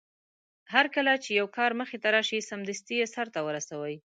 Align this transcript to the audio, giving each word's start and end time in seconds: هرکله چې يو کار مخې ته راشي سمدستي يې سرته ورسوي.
هرکله 0.73 1.13
چې 1.23 1.29
يو 1.39 1.47
کار 1.57 1.71
مخې 1.79 1.97
ته 2.03 2.07
راشي 2.15 2.39
سمدستي 2.51 2.95
يې 3.01 3.07
سرته 3.15 3.39
ورسوي. 3.47 3.95